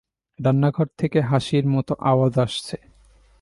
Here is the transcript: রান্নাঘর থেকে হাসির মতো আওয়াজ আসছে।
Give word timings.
রান্নাঘর 0.39 0.87
থেকে 0.97 1.19
হাসির 1.21 1.65
মতো 1.67 1.93
আওয়াজ 2.01 2.33
আসছে। 2.39 2.77